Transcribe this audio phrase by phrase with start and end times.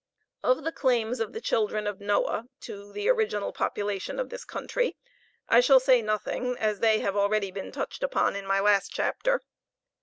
[0.41, 4.97] Of the claims of the children of Noah to the original population of this country
[5.47, 9.43] I shall say nothing, as they have already been touched upon in my last chapter.